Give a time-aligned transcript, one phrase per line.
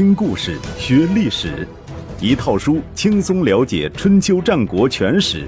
[0.00, 1.68] 听故事学历史，
[2.22, 5.46] 一套书轻松了解春秋战国全史。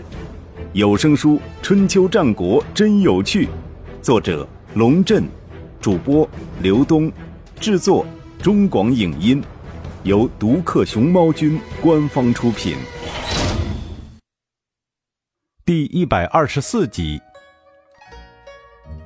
[0.75, 3.47] 有声书《春秋战国真有趣》，
[4.03, 5.25] 作者龙震，
[5.81, 6.29] 主播
[6.61, 7.11] 刘东，
[7.59, 8.05] 制作
[8.43, 9.43] 中广影音，
[10.03, 12.77] 由独克熊猫君官方出品。
[15.65, 17.19] 第一百二十四集：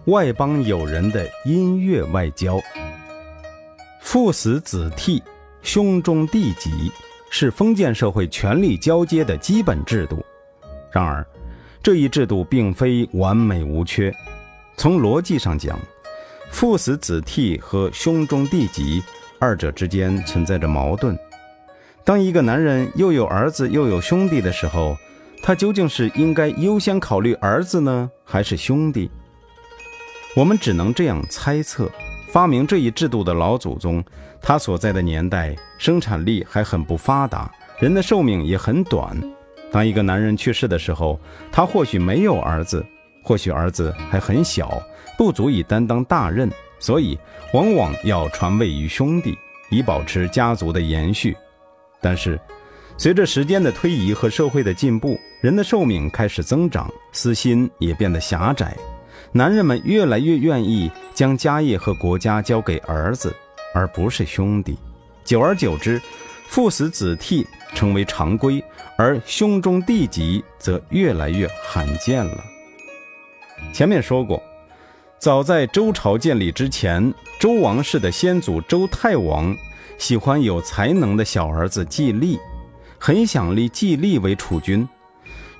[0.07, 2.61] 外邦友人的音乐外交。
[4.01, 5.21] 父死子替，
[5.67, 6.93] 兄终弟及，
[7.29, 10.25] 是封建社会权力交接的基本制度。
[10.93, 11.27] 然而，
[11.83, 14.15] 这一制度并非完美无缺。
[14.77, 15.77] 从逻辑上讲，
[16.53, 19.03] 父死子替和兄终弟及
[19.41, 21.19] 二者之间存在着矛盾。
[22.05, 24.97] 当一个男人又有儿子又有兄弟的时候，
[25.43, 29.11] 他究竟是应该优先考虑儿子呢，还是兄弟？
[30.37, 31.91] 我们只能这样猜测。
[32.29, 34.05] 发明这一制度的老祖宗，
[34.49, 39.21] 他所在的年代生产力还很不发达，人的寿命也很短。
[39.73, 41.19] 当一个男人去世的时候，
[41.51, 42.87] 他或许没有儿子，
[43.25, 44.81] 或许儿子还很小，
[45.19, 47.19] 不足以担当大任，所以
[47.55, 49.37] 往往要传位于兄弟，
[49.69, 51.37] 以保持家族的延续。
[52.01, 52.39] 但是，
[52.97, 58.77] 随着时间的推移和社会的进步，人的寿命开始增长，私心也变得狭窄。
[59.33, 63.35] 男人们越来越愿意将家业和国家交给儿子，
[63.77, 64.79] 而不是兄弟。
[65.23, 66.01] 久而久之，
[66.49, 68.65] 父死子替成为常规，
[68.97, 72.43] 而兄终弟及则越来越罕见了。
[73.75, 74.43] 前面说过，
[75.19, 79.55] 早在周朝建立之前，周王室的先祖周太王
[79.99, 82.39] 喜欢有才能的小儿子季历，
[82.99, 84.89] 很想立季历为储君。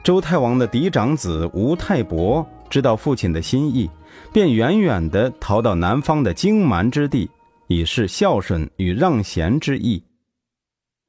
[0.03, 2.47] 周太王的嫡长子吴太伯。
[2.69, 3.89] 知道父亲的心意，
[4.33, 7.31] 便远远地逃到南方的荆蛮之地，
[7.67, 10.03] 以示孝顺与让贤之意。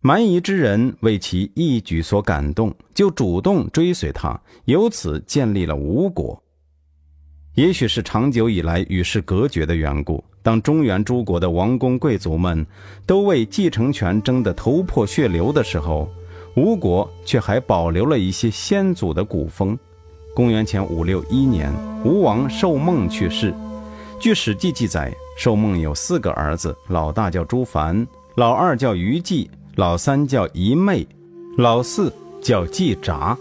[0.01, 6.41] 蛮夷之人为其一举所感动，就主动追随他，由此建立了吴国。
[7.55, 12.65] 也许是长久以来与世隔绝的缘故，当中原诸国的王公贵族们
[13.07, 16.07] 都为继承权争得头破血流的时候，
[16.55, 19.77] 吴国却还保留了一些先祖的古风。
[20.35, 21.73] 公元前五六一年，
[22.05, 23.51] 吴王寿梦去世。
[24.19, 28.05] 据《史记》记载，寿梦有四个儿子，老大叫朱凡，
[28.37, 31.07] 老二叫于季，老三叫仪妹，
[31.59, 32.11] 老四
[32.41, 33.37] 叫季札。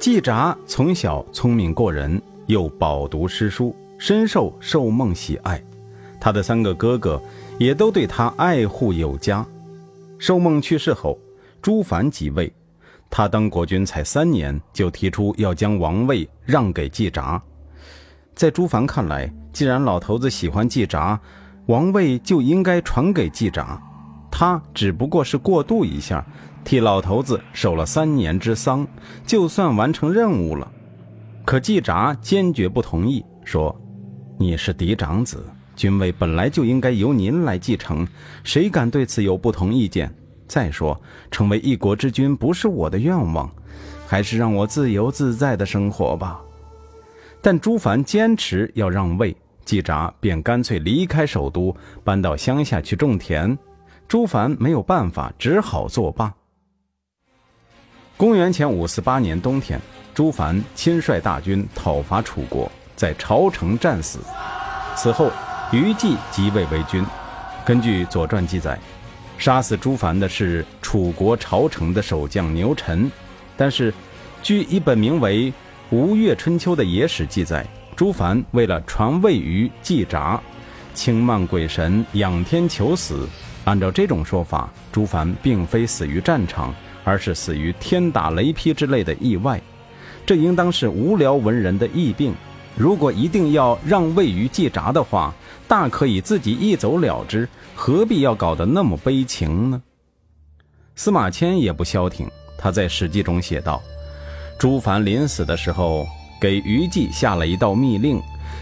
[0.00, 5.62] 季札从小聪明过人，又饱读诗书，深受寿梦喜爱。
[6.18, 7.20] 他的三个哥哥
[7.58, 9.44] 也都对他爱护有加。
[10.18, 11.18] 寿梦去世后，
[11.60, 12.50] 朱凡即位。
[13.10, 17.40] 他当国君才三年，就提出要将王位让给季札。
[18.38, 21.18] 在朱凡看来，既然老头子喜欢季札，
[21.66, 23.76] 王位就应该传给季札。
[24.30, 26.24] 他只不过是过渡一下，
[26.62, 28.86] 替老头子守了三年之丧，
[29.26, 30.70] 就算完成任务了。
[31.44, 33.76] 可季札坚决不同意，说
[34.38, 35.44] ：“你是嫡长子，
[35.74, 38.06] 君位本来就应该由您来继承，
[38.44, 40.14] 谁敢对此有不同意见？”
[40.46, 40.96] 再说，
[41.32, 43.50] 成为一国之君不是我的愿望，
[44.06, 46.40] 还是让我自由自在的生活吧。
[47.40, 53.56] 但朱凡坚持要让位，季札便干脆离开首都，搬到乡下去种田。
[54.06, 56.32] 朱凡没有办法，只好作罢。
[58.16, 59.80] 公元前五四八年冬天，
[60.14, 64.18] 朱凡亲率大军讨伐楚国，在朝城战死。
[64.96, 65.30] 此后，
[65.72, 67.04] 于季即位为君。
[67.64, 68.78] 根据《左传》记载。
[69.38, 73.08] 杀死朱凡的是楚国朝城的守将牛臣，
[73.56, 73.94] 但是，
[74.42, 75.52] 据一本名为
[75.90, 77.66] 《吴越春秋》的野史记载，
[77.96, 80.38] 朱凡为了传位于季札，
[80.92, 83.26] 轻慢鬼神，仰天求死。
[83.64, 89.58] 按照这种说法，朱凡并非死于战场，而是死于天打雷劈之类的意外。
[90.26, 92.34] 这应当是无聊文人的疫病。
[92.76, 95.34] 如果一定要让位于季札的话，
[95.66, 97.48] 大可以自己一走了之。
[97.74, 99.82] 何必要搞得那么悲情呢？
[100.96, 103.82] 司马迁也不消停，他在《史记》中写道
[104.58, 106.06] ：“朱凡临死的时候，
[106.40, 108.20] 给虞姬下了一道密令，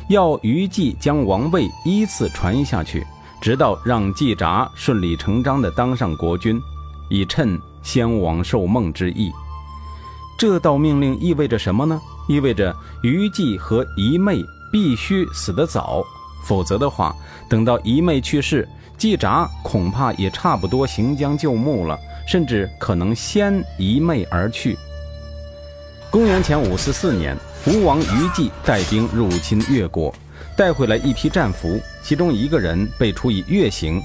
[0.09, 3.07] 要虞姬将王位依次传下去，
[3.41, 6.61] 直到让季札顺理成章地当上国君，
[7.09, 9.33] 以趁先王受梦之意。”
[10.39, 11.99] 这道命令意味着什么呢？
[12.29, 16.05] 意味着虞姬和姨妹必须死得早，
[16.45, 17.15] 否则的话，
[17.49, 18.69] 等到姨妹去世。
[18.99, 24.77] 季札恐怕也差不多行将就木了，甚至可能先姨妹而去。
[26.17, 27.37] 公元前五四四年，
[27.67, 30.11] 吴王于季带兵入侵越国，
[30.57, 34.01] 带回来一批战俘，其中一个人被处以越刑，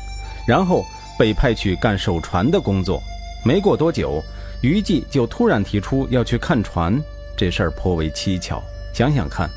[0.46, 0.84] 然后
[1.18, 3.02] 被派去干守船的工作。
[3.46, 4.22] 没过多久，
[4.62, 7.02] 于季就突然提出要去看船，
[7.38, 8.62] 这事儿颇为蹊跷。
[8.94, 9.50] 想想看，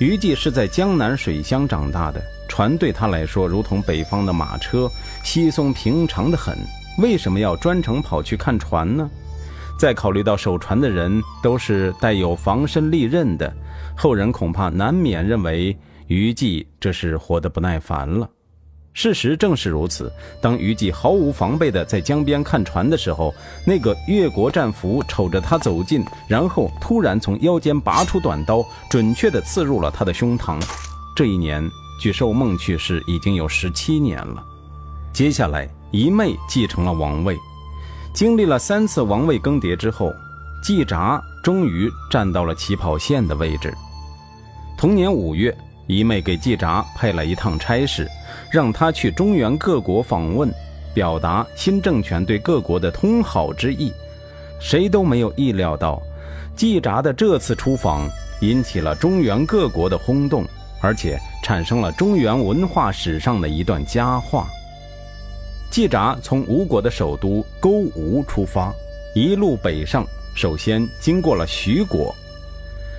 [0.00, 4.90] 于季是在江南水乡长大的，船对他来说如同北方的马车，
[5.22, 6.56] 稀松平常的很。
[6.96, 9.10] 为什么要专程跑去看船呢？
[9.78, 13.50] 再考虑到守船的人都是带有防身利刃的，
[13.96, 15.74] 后人恐怕难免认为
[16.08, 18.28] 虞姬这是活得不耐烦了。
[18.92, 20.12] 事实正是如此。
[20.42, 23.32] 当虞姬毫无防备地在江边看船的时候，
[23.64, 30.60] 那个越国战俘瞅着他走近，然后突然从腰间拔出短刀，准确地刺入了他的胸膛。
[31.14, 31.62] 这一年
[32.00, 34.44] 距寿梦去世已经有十七年了。
[35.12, 37.38] 接下来，一妹继承了王位。
[38.18, 40.12] 经历了三次王位更迭之后，
[40.60, 43.72] 季札终于站到了起跑线的位置。
[44.76, 45.56] 同年五月，
[45.86, 48.08] 姨妹给季札派了一趟差事，
[48.50, 50.52] 让他去中原各国访问，
[50.92, 53.92] 表达新政权对各国的通好之意。
[54.58, 56.02] 谁都没有意料到，
[56.56, 58.04] 季札的这次出访
[58.40, 60.44] 引起了中原各国的轰动，
[60.80, 64.48] 而且产生了中原文化史上的一段佳话。
[65.70, 68.74] 季札从吴国的首都勾吴出发，
[69.14, 70.04] 一路北上，
[70.34, 72.14] 首先经过了徐国。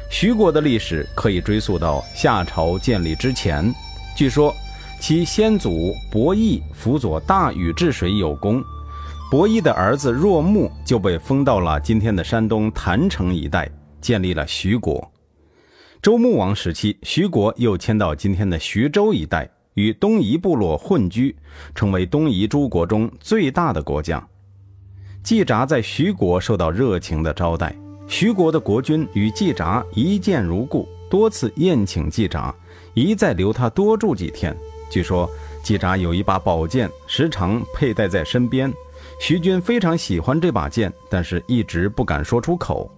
[0.10, 3.74] 徐国的历史可以追溯到夏朝建立之前，
[4.16, 4.56] 据说
[5.00, 8.64] 其先祖伯益辅佐大禹治水有功，
[9.30, 13.70] 伯益的儿子若木就被封到了今天的山东郯城一带，
[14.00, 15.12] 建立了徐国。
[16.02, 19.50] 周穆王时期，徐国又迁到今天的徐州一带。
[19.76, 21.36] 与东夷部落混居，
[21.74, 24.26] 成为东夷诸国中最大的国家。
[25.24, 27.76] 季札在徐国受到热情的招待，
[28.08, 32.54] 徐国的国君与季札一见如故，多次宴请季札，
[32.94, 34.56] 一再留他多住几天。
[34.90, 35.30] 据说
[35.62, 38.74] 季札有一把宝剑，时常佩戴在身边。
[39.20, 42.90] 徐君非常喜欢这把剑，但是一直不敢说出口。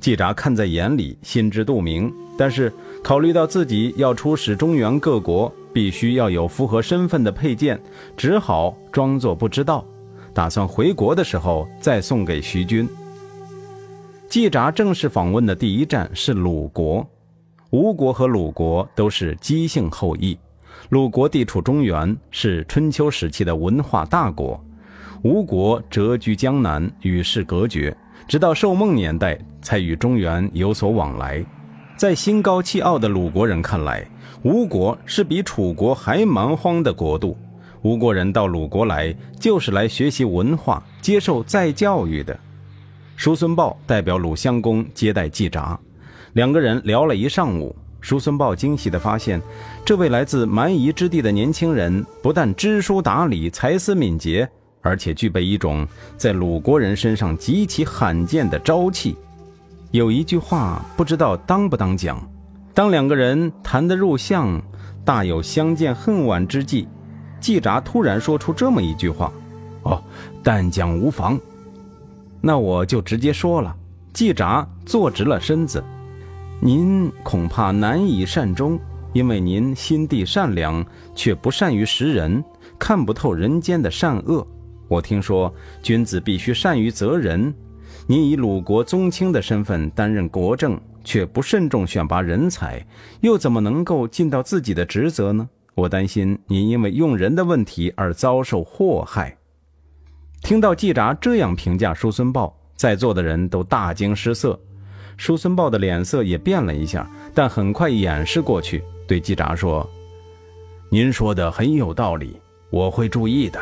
[0.00, 2.72] 季札看在眼里，心知肚明，但是
[3.02, 5.52] 考虑到自己要出使中原各国。
[5.74, 7.78] 必须要有符合身份的佩剑，
[8.16, 9.84] 只好装作不知道，
[10.32, 12.88] 打算回国的时候再送给徐军。
[14.28, 17.04] 季札正式访问的第一站是鲁国，
[17.70, 20.38] 吴国和鲁国都是姬姓后裔。
[20.90, 24.58] 鲁国地处中原，是春秋时期的文化大国；
[25.22, 27.96] 吴国谪居江南，与世隔绝，
[28.28, 31.44] 直到寿梦年代才与中原有所往来。
[31.96, 34.04] 在心高气傲的鲁国人看来，
[34.42, 37.36] 吴国是比楚国还蛮荒的国度，
[37.82, 42.36] 吴国人到鲁国来就是来学习文化、接受再教育的。
[43.16, 45.78] 叔孙豹代表鲁襄公接待季札，
[46.32, 47.74] 两个人聊了一上午。
[48.00, 49.40] 叔孙豹惊喜地发现，
[49.84, 54.46] 这位来自蛮夷之地的年轻人不但知书达理、才思敏捷，
[54.82, 55.86] 而且具备一种
[56.16, 59.16] 在鲁国人身上极其罕见的朝气。
[59.94, 62.20] 有一句话，不知道当不当讲。
[62.74, 64.60] 当两个人谈得入相，
[65.04, 66.88] 大有相见恨晚之际，
[67.38, 69.32] 季札突然说出这么一句话
[69.84, 70.02] ：“哦，
[70.42, 71.38] 但讲无妨。”
[72.42, 73.72] 那我就直接说了。
[74.12, 75.80] 季札坐直了身子
[76.60, 78.76] ：“您恐怕难以善终，
[79.12, 82.42] 因为您心地善良，却不善于识人，
[82.80, 84.44] 看不透人间的善恶。
[84.88, 85.54] 我听说，
[85.84, 87.54] 君子必须善于择人。
[88.06, 92.82] 您以鲁国宗亲的身份担任国政。”却不慎重选拔人才，
[93.20, 95.46] 又怎么能够尽到自己的职责呢？
[95.74, 99.36] 我担心您因为用人的问题而遭受祸害。
[100.40, 104.58] 听到季札这样评价叔孙豹，在座的人都大惊失色。
[105.18, 109.86] 叔孙豹的脸色也变了一下，但很快掩饰过去，对季札说
[110.88, 113.60] ：“您说的很有道理，我会注意的。”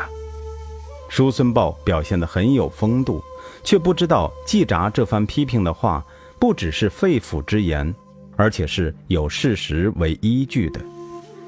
[1.11, 3.21] 叔孙豹表现得很有风度，
[3.63, 6.03] 却不知道季札这番批评的话。
[6.39, 7.95] 不只是肺腑之言，
[8.35, 10.81] 而且是有事实为依据的。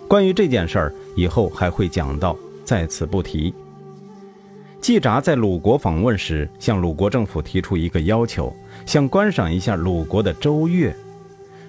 [0.07, 3.53] 关于这件事儿，以后还会讲到，在此不提。
[4.79, 8.55] 季札在鲁国访问时，向鲁国政府提出一个要求，
[8.85, 10.95] 想观赏一下鲁国的周乐。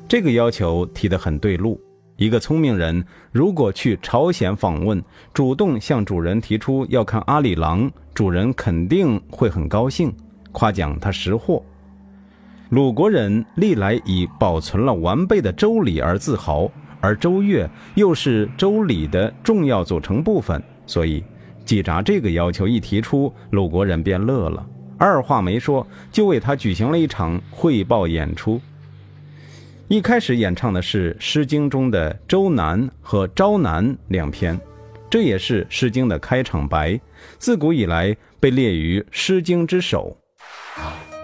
[0.07, 1.81] 这个要求提得很对路。
[2.17, 5.03] 一个聪明人如果去朝鲜访问，
[5.35, 10.15] 主动向主人提出要看阿里郎，主人肯定会很高兴，
[10.57, 11.63] 夸奖他识货。
[12.71, 16.67] 鲁国人历来以保存了完备的周礼而自豪，
[16.99, 21.23] 而周乐又是周礼的重要组成部分，所以
[21.67, 28.59] 季札这个要求一提出，鲁国人便乐了，二话没说就为他举行了一场汇报演出。
[29.89, 34.59] 一开始演唱的是《诗经》中的《周南》和《昭南》两篇，
[35.11, 36.99] 这也是《诗经》的开场白，
[37.37, 40.17] 自古以来被列于《诗经》之首。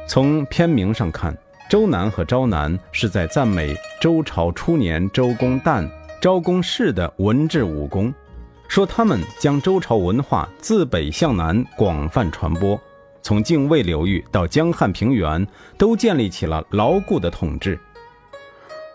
[0.06, 1.36] 从片名上看，
[1.68, 5.88] 周南和昭南是在赞美周朝初年周公旦、
[6.20, 8.12] 昭公氏的文治武功，
[8.68, 12.80] 说他们将周朝文化自北向南广泛传播，
[13.22, 15.46] 从泾渭流域到江汉平原
[15.78, 17.78] 都建立起了牢固的统治。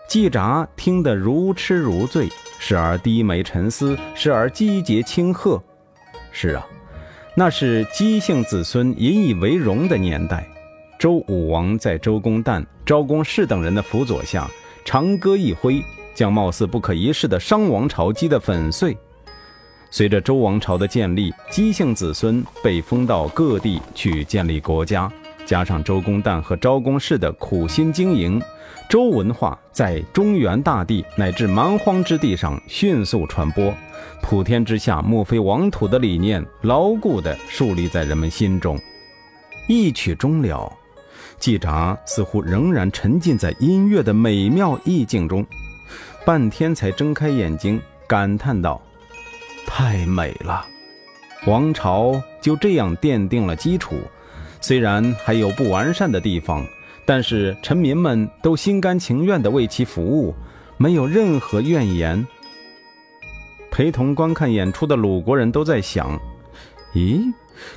[0.08, 2.30] 季札听得如痴如醉。
[2.60, 5.62] 时而低眉沉思，时而击节轻喝。
[6.32, 6.66] 是啊，
[7.40, 10.44] 那是姬姓子孙引以为荣的年代。
[10.98, 14.50] 周武王在周公旦、昭公氏等人的辅佐下，
[14.84, 15.80] 长歌一挥，
[16.16, 18.98] 将貌似不可一世的商王朝击得粉碎。
[19.92, 25.08] 随着周王朝的建立，姬姓子孙被封到各地去建立国家。
[25.48, 28.40] 加上周公旦和昭公氏的苦心经营，
[28.90, 33.74] 周文化在中原大地乃至蛮荒之地上迅速传播，
[34.22, 38.78] 普天之下莫非王土的理念牢固地树立在人们心中。
[39.70, 40.70] 一曲终了，
[41.40, 45.46] 季札似乎仍然沉浸在音乐的美妙意境中，
[46.26, 48.82] 半天才睁开眼睛，感叹道
[49.66, 50.66] ：“太美了！
[51.46, 53.96] 王朝就这样奠定了基础。”
[54.60, 56.66] 虽然还有不完善的地方，
[57.06, 60.36] 但是臣民们都心甘情愿地为其服务，
[60.78, 62.26] 没有任何怨言。
[63.70, 66.20] 陪同观看演出的鲁国人都在想：
[66.94, 67.22] 咦，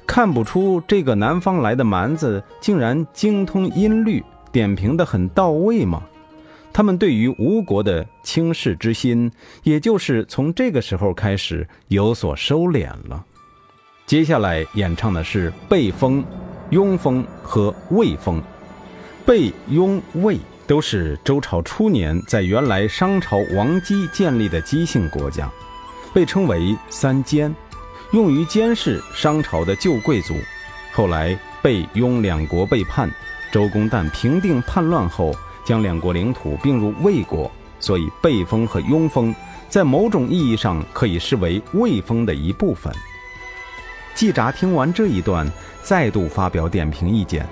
[0.06, 6.02] 看不出这个南方来的蛮子竟然精通音律，点评得很到位吗？
[6.72, 9.30] 他们对于吴国的轻视之心，
[9.64, 13.24] 也就是从这个时候开始有所收敛了。
[14.06, 16.24] 接下来演唱的是背风。
[16.70, 18.40] 雍封和魏封，
[19.26, 25.50] 贝、雍、魏都是周朝初年在原来商朝王姬建立的姬姓国家，
[26.14, 27.52] 被称为三监，
[28.12, 30.36] 用于监视商朝的旧贵族。
[30.92, 33.10] 后来被、雍两国背叛，
[33.50, 35.34] 周公旦平定叛乱后，
[35.64, 37.50] 将两国领土并入魏国，
[37.80, 39.34] 所以贝封和雍封
[39.68, 42.92] 在某种意义上可以视为魏封的一部分。
[44.14, 45.50] 季札听完这一段。
[45.82, 47.46] 再度发表点评意见，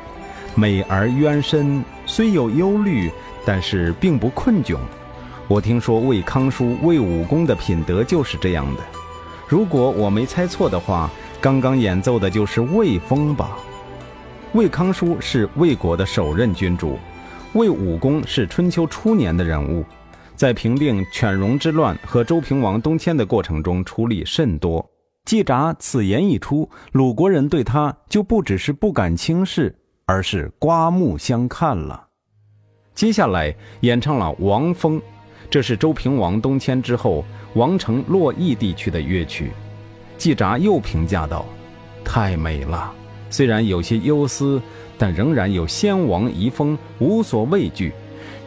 [0.55, 3.11] 美而渊深，虽有忧虑，
[3.43, 4.77] 但是并不困窘。
[5.49, 8.83] 我听说魏康叔、魏武公的品德就是这样的。
[9.49, 11.11] 如果我没猜错的话，
[11.41, 13.57] 刚刚演奏的就是魏风吧？
[14.53, 16.99] 魏康叔是魏国的首任君主，
[17.55, 19.87] 魏武公是春秋初年的人物，
[20.37, 24.87] 在平定犬戎之乱和周平王东迁的过程中出力甚多。
[25.29, 32.03] 季札此言一出，鲁国人对他就不只是不敢轻视，而是刮目相看了。
[32.95, 34.99] 接下来演唱了《王风》，
[35.51, 39.51] 这是周平王东迁之后王城洛邑地区的乐曲。
[40.17, 41.45] 季札又评价道
[42.03, 42.91] ：“太美了，
[43.29, 44.59] 虽然有些忧思，
[44.97, 47.93] 但仍然有先王遗风，无所畏惧。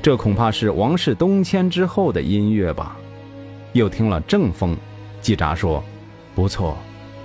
[0.02, 2.98] 这恐怕是王室东迁之后的音乐吧。”
[3.74, 4.76] 又听了正风，
[5.22, 5.84] 季札说。
[6.34, 6.78] 不错，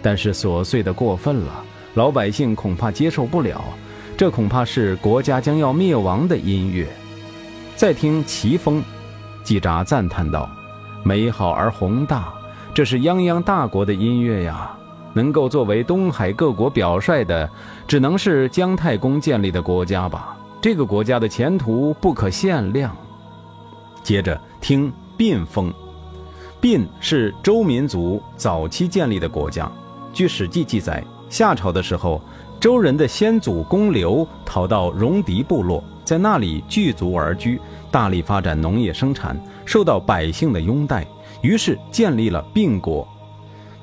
[0.02, 3.64] 但是琐碎的过分了，老百姓恐怕接受不了。
[4.16, 6.86] 这恐怕是国家将要灭亡的音乐。
[7.75, 8.82] 再听齐风，
[9.44, 10.48] 季札赞叹道
[11.04, 12.32] ：“美好而宏大，
[12.72, 14.70] 这是泱泱大国的音乐呀！
[15.12, 17.48] 能够作为东海各国表率的，
[17.86, 20.36] 只能是姜太公建立的国家吧？
[20.60, 22.96] 这个国家的前途不可限量。”
[24.02, 25.72] 接着听卞风。
[26.60, 29.70] 并是周民族早期建立的国家。
[30.12, 32.20] 据《史记》记载，夏朝的时候，
[32.58, 37.60] 周人的先祖公刘逃到戎狄部落，在那里聚族而居，
[37.90, 41.06] 大力发展农业生产，受到百姓的拥戴，
[41.42, 43.06] 于是建立了并国。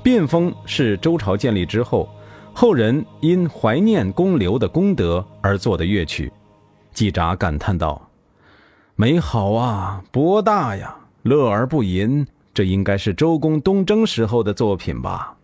[0.02, 2.10] 卞风是周朝建立之后，
[2.52, 6.32] 后人因怀念公刘的功德而作的乐曲。
[6.92, 8.02] 季札感叹道
[8.96, 15.36] ：“美好啊，博大呀，乐而不淫。”这应该是周公东征时候的作品吧。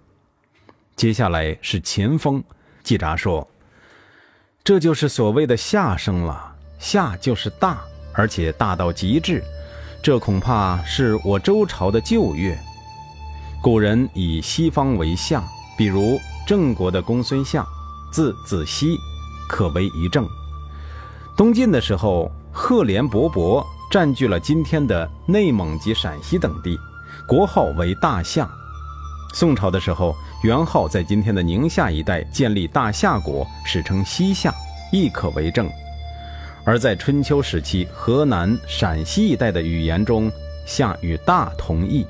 [0.96, 2.44] 接下来是秦风，
[2.84, 3.48] 季札说
[4.64, 6.56] ：“这就是所谓的夏声了。
[6.78, 7.80] 夏就是大，
[8.14, 9.44] 而且大到极致。
[10.04, 12.58] 这恐怕是我周朝的旧乐。
[13.62, 15.44] 古人以西方为夏，
[15.78, 17.66] 比如郑国的公孙相，
[18.12, 18.98] 字子西，
[19.48, 20.28] 可为一郑。
[21.36, 26.78] 东晋的时候，赫连勃勃占据了今天的内蒙及陕西等地。”
[27.30, 28.50] 国号为大夏。
[29.36, 34.52] 宋朝的时候，元昊在今天的宁夏一带建立大夏国，史称西夏，
[34.92, 35.70] 亦可为证。
[36.66, 40.32] 而在春秋时期，河南、陕西一带的语言中，
[40.66, 42.04] 夏与大同义。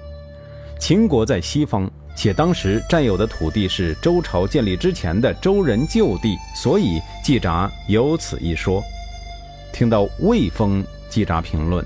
[0.79, 8.81] 秦国在西方，且当时占有的土地是周朝建立之前的周人旧地，所以季札有此一说。
[9.73, 11.85] 听到魏风，季札评论：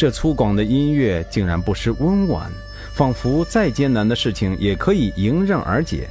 [0.00, 2.50] 这粗犷的音乐竟然不失温婉，
[2.94, 6.08] 仿佛再艰难的事情也可以迎刃而解。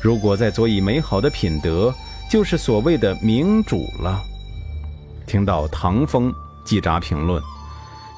[0.00, 1.92] 如果再佐以美好的品德，
[2.30, 4.24] 就是所谓的明主了。
[5.26, 6.32] 听到唐风，
[6.64, 7.42] 季札评论：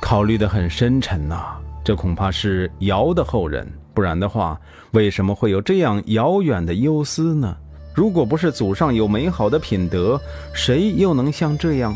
[0.01, 3.69] 考虑得很深沉呐，这恐怕是尧的后人。
[3.93, 4.57] 不然的话，
[4.93, 7.57] 为什么会有这样遥远的忧思呢？
[7.93, 10.21] 如果不是祖上有美好的品德，
[10.55, 11.93] 谁又能像这样？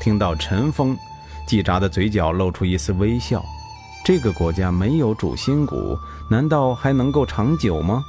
[0.00, 0.96] 听到陈风，
[1.46, 3.44] 季札的嘴角露出一丝微笑。
[4.04, 5.96] 这个国家没有主心骨，
[6.30, 8.02] 难道还能够长久吗？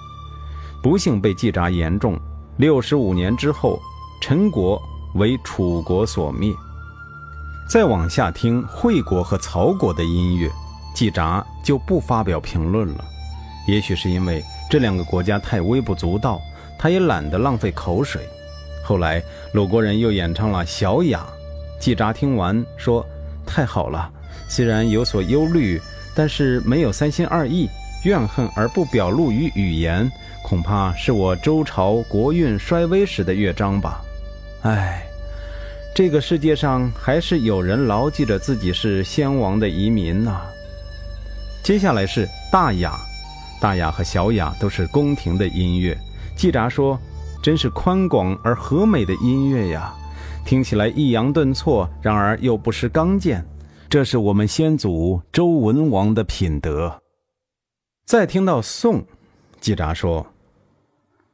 [0.81, 2.19] 不幸被季札言中。
[2.57, 3.79] 六十五年之后，
[4.21, 4.81] 陈国
[5.15, 6.53] 为楚国所灭。
[7.69, 10.49] 再往下听惠国和曹国的音乐。
[10.93, 13.03] 季札就不发表评论了，
[13.67, 16.39] 也许是因为这两个国家太微不足道，
[16.79, 18.25] 他也懒得浪费口水。
[18.81, 19.21] 后来
[19.53, 21.25] 鲁国人又演唱了《小雅》，
[21.83, 23.05] 季札听完说
[23.45, 24.11] ：“太好了，
[24.47, 25.81] 虽然有所忧虑，
[26.15, 27.69] 但是没有三心二意，
[28.03, 30.11] 怨恨而不表露于语言，
[30.43, 34.01] 恐怕是我周朝国运衰微时的乐章吧。
[34.63, 35.05] 唉，
[35.93, 40.41] 这个世界上还是有人牢记着自己是先王的遗民呐。”
[41.63, 42.95] 接下来是大雅，
[43.59, 45.97] 大雅和小雅都是宫廷的音乐。
[46.35, 46.99] 季札说
[47.41, 49.91] ：“真是宽广而和美的音乐呀，
[50.45, 53.43] 听起来抑扬顿挫，然而又不失刚健。
[53.89, 57.01] 这是我们先祖周文王的品德。”
[58.05, 59.03] 再听到宋，
[59.59, 60.25] 季札说：“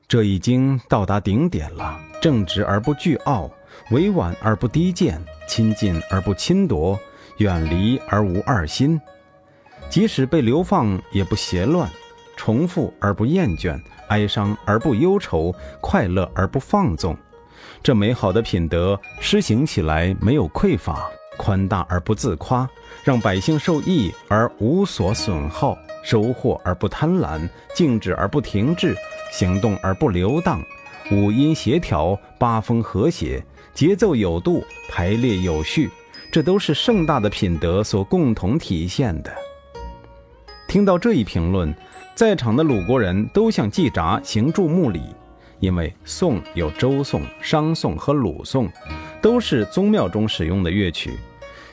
[0.08, 3.51] 这已经到达顶点了，正直而不倨傲，
[3.91, 6.98] 委婉而不低贱，亲近而不侵夺，
[7.38, 9.00] 远离而无二心。”
[9.89, 11.86] 即使被流放，也不邪乱；
[12.38, 13.77] 重复而不厌倦，
[14.08, 17.17] 哀伤而不忧愁，快乐而不放纵。
[17.84, 22.70] 这美好的品德施行起来没有匮乏，宽大而不自夸，
[23.04, 28.96] 让百姓受益而无所损耗，收获而不贪婪，静止而不停滞，
[29.32, 30.63] 行动而不流荡，
[31.12, 35.89] 五音协调，八风和谐，节奏有度，排列有序。
[36.32, 39.34] 这都是盛大的品德所共同体现的。
[40.67, 41.76] 听到这一评论，
[42.15, 45.02] 在场的鲁国人都向季札行注目礼，
[45.62, 48.69] 因为宋有周宋、商宋和鲁宋，
[49.21, 51.12] 都是宗庙中使用的乐曲。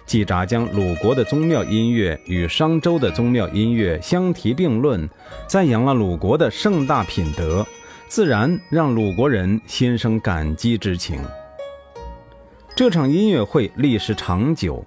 [0.06, 5.08] 季札将鲁国的宗庙音乐与商周的宗庙音乐相提并论，
[5.46, 7.66] 赞扬了鲁国的盛大品德，
[8.06, 11.20] 自然让鲁国人心生感激之情。
[12.74, 14.84] 这场音乐会历时长久，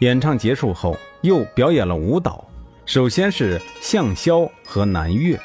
[0.00, 2.44] 演唱结束后又表演了舞蹈。
[2.84, 5.40] 首先是象箫和南乐，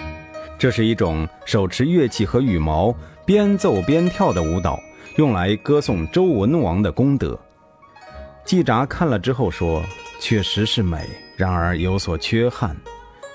[0.58, 2.94] 这是一种手持乐器和羽毛，
[3.26, 4.80] 边奏边跳的舞蹈，
[5.18, 7.40] 用来歌颂周文王的功德。
[8.44, 9.84] 季札看了之后说
[10.20, 12.76] ：“确实是美，然而有所缺憾。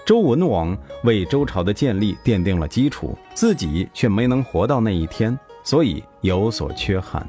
[0.05, 7.25] 周文王为周朝的建立奠定了基础，自己却没能活到那一天，所以有所缺憾。”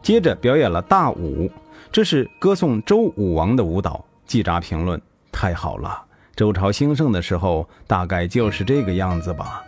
[0.00, 1.50] 接着表演了大舞，
[1.90, 4.04] 这是歌颂周武王的舞蹈。
[4.24, 5.00] 季札评论。
[5.32, 6.04] 太好了，
[6.40, 9.62] 周朝兴盛的时候大概就是这个样子吧。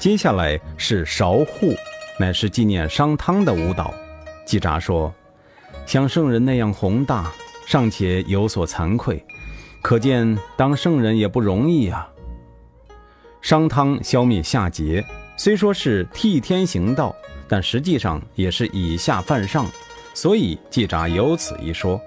[0.00, 1.76] 接下来是韶户，
[2.18, 3.94] 乃是纪念商汤的舞蹈。
[4.44, 5.14] 季札说
[5.86, 7.30] ：“像圣人那样宏大，
[7.68, 9.24] 尚且有所惭愧，
[9.80, 12.10] 可见当圣人也不容易啊。”
[13.40, 15.04] 商汤消灭夏桀，
[15.36, 17.14] 虽说是替天行道，
[17.46, 19.64] 但实际上也是以下犯上，
[20.14, 22.00] 所以季札有此一说。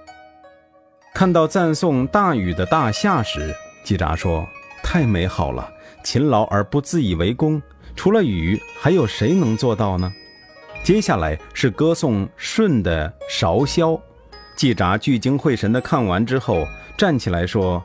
[1.13, 4.47] 看到赞颂大禹的大夏时，季札说
[4.81, 5.71] ：“太美好了，
[6.03, 7.61] 勤劳而不自以为功。
[7.95, 10.11] 除了禹，还有谁能做到呢？”
[10.83, 13.97] 接下来是歌颂舜的韶萧。
[14.55, 16.65] 季札聚精会神地看完之后，
[16.97, 17.81] 站起来说：“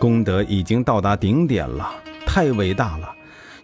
[0.00, 1.94] 功德已经到达顶点了，
[2.26, 3.08] 太伟大了，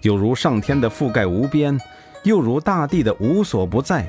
[0.02, 1.78] 有如上天的覆盖无边，
[2.22, 4.08] 又如大地的无所不在。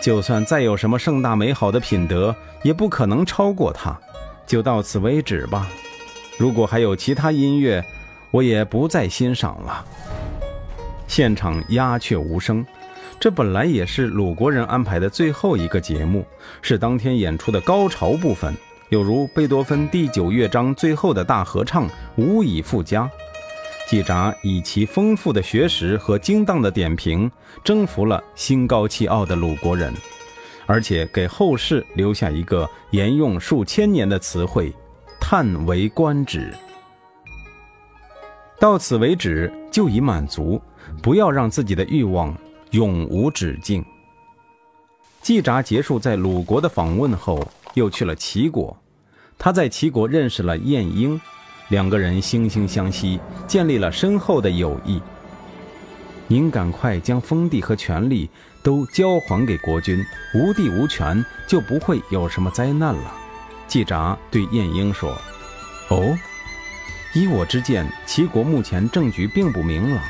[0.00, 3.98] 就算再有什么盛大美好的品德，也不可能超过他。”
[4.48, 5.68] 就到此为止吧。
[6.36, 7.84] 如果还有其他音乐，
[8.32, 9.84] 我也不再欣赏了。
[11.06, 12.66] 现场鸦雀无声。
[13.20, 16.24] 这本来也是鲁国人安排的最后一个节目，
[16.62, 18.54] 是当天演出的高潮部分，
[18.90, 23.10] 有如贝多芬第九乐章最后的大合唱，无以复加。
[23.88, 27.28] 季札以其丰富的学识和精当的点评，
[27.64, 29.92] 征服了心高气傲的鲁国人。
[30.68, 34.70] 而且给后世留下一个沿用数千年的词汇，
[35.18, 36.52] 叹为观止。
[38.60, 40.60] 到此为止就已满足，
[41.02, 42.36] 不要让自己的欲望
[42.72, 43.82] 永无止境。
[45.22, 48.76] 季札结束在鲁国的访问后，又去了齐国。
[49.38, 51.18] 他在齐国认识了晏婴，
[51.68, 55.00] 两个人惺惺相惜，建立了深厚的友谊。
[56.30, 58.28] 您赶快将封地和权力
[58.62, 63.14] 都交还给国君，无地无权，就不会有什么灾难了。
[63.66, 65.16] 季札对晏婴说
[65.88, 66.14] ：“哦，
[67.14, 70.04] 依我之见，齐国目前政局并不明朗，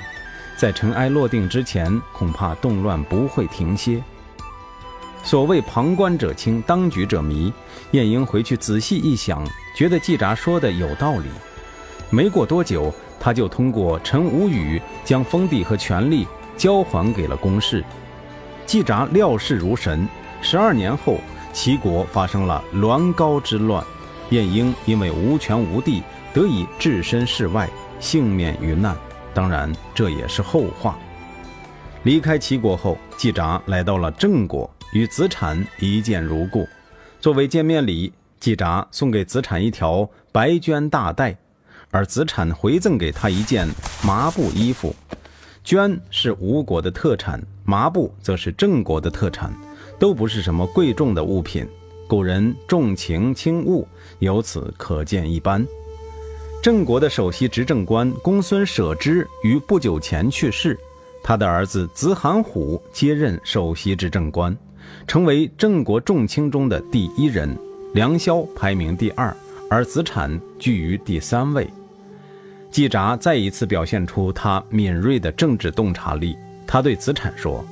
[0.56, 4.02] 在尘埃落定之前，恐怕动乱不会停歇。
[5.22, 7.52] 所谓旁观者清，当局者迷。”
[7.92, 11.28] 晏婴回去仔细一想，觉得季札说的有道理。
[12.10, 12.92] 没过多久。
[13.20, 16.26] 他就通过陈无宇将封地和权力
[16.56, 17.84] 交还给了公室。
[18.66, 20.06] 季札料事如神。
[20.40, 21.16] 十二年后，
[21.52, 23.84] 齐国发生了栾高之乱，
[24.30, 26.02] 晏婴因为无权无地，
[26.32, 28.96] 得以置身事外，幸免于难。
[29.34, 30.96] 当然，这也是后话。
[32.04, 36.64] 离开齐国后，季札来到了郑国，与子产一见如故。
[37.20, 41.36] 作为见面礼，季札送给子产一条白绢大带。
[41.90, 43.68] 而子产回赠给他一件
[44.04, 44.94] 麻布衣服，
[45.64, 49.52] 绢是吴国的特产，麻布则是郑国的特产，
[49.98, 51.66] 都不是什么贵重的物品。
[52.06, 53.86] 古人重情轻物，
[54.18, 55.66] 由此可见一斑。
[56.62, 60.78] 郑国的首席执政官公孙舍之于不久前去世，
[61.22, 64.56] 他的儿子子罕虎接任首席执政官，
[65.06, 67.56] 成为郑国重卿中的第一人，
[67.94, 69.34] 梁萧排名第二，
[69.70, 71.68] 而子产居于第三位。
[72.70, 76.36] 季札再一次表现出他敏锐的政治洞察力。
[76.66, 77.64] 他对子产说：“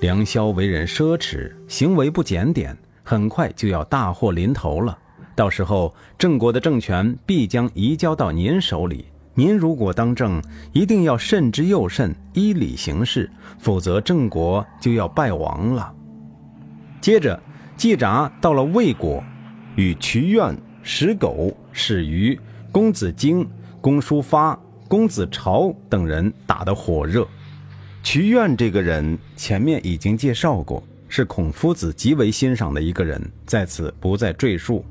[0.00, 2.74] 梁萧为人奢侈，行为不检点，
[3.04, 4.96] 很快就要大祸临头了。
[5.34, 9.04] 到时候郑国的政权必将移交到您手里。
[9.34, 15.92] 您如果当政，一定要慎之又慎，依礼行事，否则郑国就要败亡了。”
[17.02, 17.38] 接着，
[17.76, 19.22] 季札到了魏国，
[19.74, 20.56] 与瞿愿、
[20.88, 22.38] 石狗、史瑜、
[22.70, 23.44] 公子荆。
[23.80, 27.26] 公叔发、公子朝等人打得火热。
[28.04, 34.84] 瞿愿这个人前面已经介绍过，是孔夫子极为欣赏的一个人，在此不再赘述。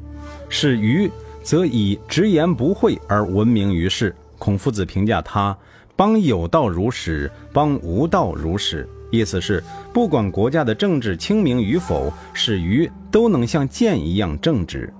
[0.50, 1.10] 史鱼
[1.42, 4.14] 则以直言不讳而闻名于世。
[4.38, 5.58] 孔夫子评价他
[5.96, 14.94] ：“邦有道如史，邦无道如史。”意思是，不管国家的政治清明与否，史瑜都能像剑一样正直。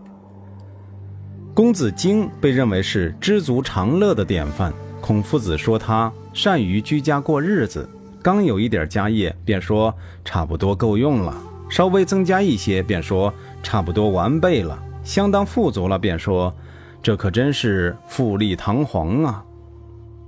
[1.56, 4.74] 公子荆被认为是知足常乐的典范。
[5.00, 7.90] 孔夫子说他善于居家过日子，
[8.22, 9.94] 刚有一点家业，便说
[10.26, 11.34] 差不多够用了；
[11.70, 16.54] 稍微增加一些，便说差不多完备了；相当富足了，便说
[17.02, 19.42] 这可真是富丽堂皇啊。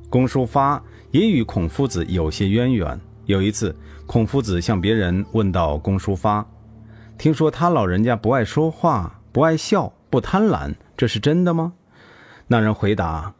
[0.09, 2.97] 公叔发也与孔夫子有些渊源。
[3.25, 6.47] 有一次，孔夫子向别人问到公叔发，
[7.17, 10.73] 听说他老人家不爱说话，不爱笑，不贪婪。
[10.97, 11.73] 这是真的吗？
[12.47, 13.31] 那人回答：“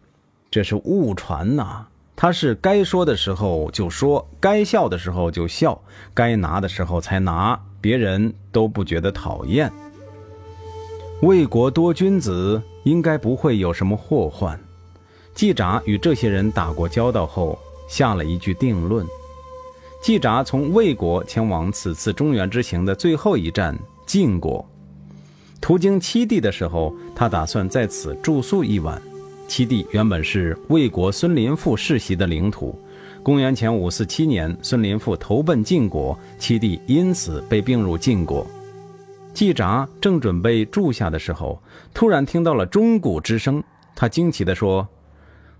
[0.51, 1.87] 这是误传呐。
[2.15, 5.81] 他是该说的时候就说，该笑的时候就笑，
[6.13, 9.71] 该拿的时候才拿，别人都不觉得讨厌。
[11.21, 14.59] 魏国多君子，应该不会有什么祸患。”
[15.33, 19.05] 季札与这些人打过交道后，下了一句定论。
[20.01, 24.63] 季札从魏国前往此次中原之行的最后一站晋国。
[25.67, 29.01] 途经七地的时候，他打算在此住宿一晚。
[29.49, 32.79] 七地原本是魏国孙林父世袭的领土。
[33.21, 38.47] 公元前五四七年，孙林父投奔晋国，七地因此被并入晋国。
[39.33, 41.61] 季札正准备住下的时候，
[41.93, 43.61] 突然听到了钟鼓之声。
[43.93, 44.87] 他惊奇地说：“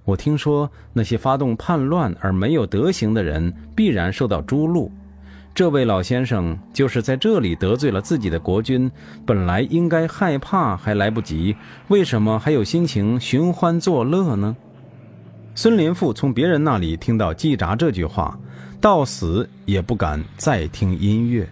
[0.06, 4.90] 我听说那些发动叛乱而没有德行的人，必然受到诛戮。”
[5.58, 8.92] 这位老先生就是在这里得罪了自己的国君，
[9.26, 11.56] 本来应该害怕还来不及，
[11.88, 14.56] 为什么还有心情寻欢作乐呢？
[15.56, 18.38] 孙林父从别人那里听到季札这句话，
[18.80, 21.50] 到死也不敢再听音乐。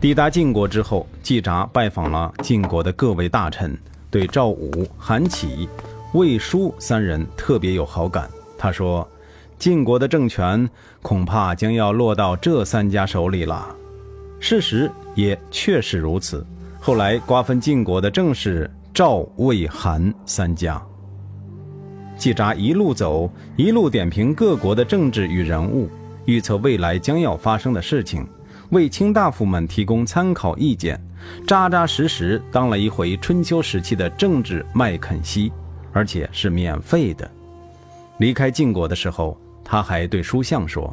[0.00, 3.76] 抵达晋国之后，季札拜访了晋国的各位大臣，
[4.12, 5.68] 对赵武、韩起、
[6.14, 8.30] 魏书三人特别有好感。
[8.56, 9.04] 他说。
[9.60, 10.66] 晋国的政权
[11.02, 13.76] 恐怕将要落到这三家手里了。
[14.40, 16.44] 事实也确实如此。
[16.80, 20.82] 后来瓜分晋国的正是赵、魏、韩三家。
[22.16, 25.90] 季札一路走，一路点评各国的政治与人物，
[26.24, 28.26] 预测未来将要发生的事情，
[28.70, 30.98] 为卿大夫们提供参考意见，
[31.46, 35.52] 扎扎实实当了一回春秋时期的政治麦肯锡，
[35.92, 37.30] 而且是免费的。
[38.16, 39.38] 离开晋国的时候，
[39.70, 40.92] 他还对书相说：“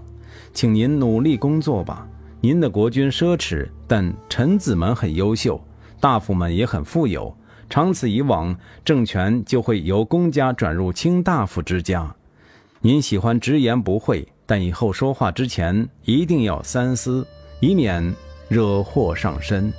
[0.53, 2.07] 请您努力工作吧。
[2.39, 5.59] 您的国君奢侈，但臣子们很优秀，
[5.99, 7.35] 大夫们也很富有。
[7.71, 12.15] 长此以往，政权就会由公家转入卿大夫之家。
[12.79, 17.25] 您喜欢直言不讳，但以后说话之前一定要三思，
[17.59, 18.13] 以免
[18.47, 19.73] 惹祸上身。”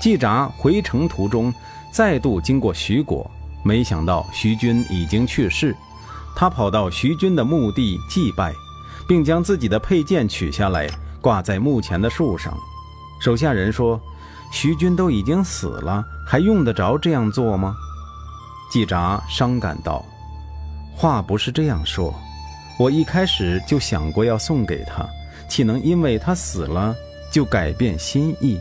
[0.00, 1.52] 季札回城途中，
[1.92, 3.30] 再度经过徐国，
[3.62, 5.76] 没想到徐君已经去世。
[6.40, 8.54] 他跑到徐军的墓地祭拜，
[9.08, 10.88] 并将自己的佩剑取下来
[11.20, 12.56] 挂在墓前的树上。
[13.20, 14.00] 手下人说
[14.52, 17.74] ：“徐军都已经死了，还用得着这样做吗？”
[18.70, 20.04] 季札伤感道
[20.94, 22.14] ：“话不是这样说，
[22.78, 25.04] 我一开始就想过要送给他，
[25.48, 26.94] 岂能因为他死了
[27.32, 28.60] 就改变心意？”